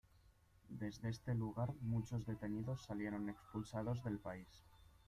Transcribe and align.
Desde 0.69 1.09
este 1.09 1.35
lugar 1.35 1.71
muchos 1.81 2.25
detenidos 2.25 2.81
salieron 2.87 3.29
expulsados 3.29 4.03
del 4.03 4.17
país. 4.17 4.49